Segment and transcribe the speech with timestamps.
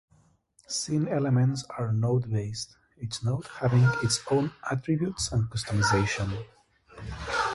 [0.67, 6.43] Scene elements are node-based, each node having its own attributes and customization.